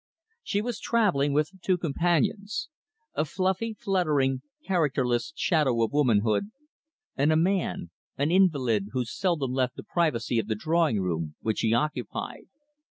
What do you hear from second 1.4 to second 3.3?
two companions a